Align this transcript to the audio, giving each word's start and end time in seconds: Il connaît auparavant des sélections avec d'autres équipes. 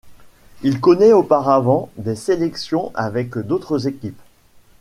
Il 0.63 0.81
connaît 0.81 1.13
auparavant 1.13 1.91
des 1.95 2.15
sélections 2.15 2.91
avec 2.95 3.37
d'autres 3.37 3.85
équipes. 3.87 4.17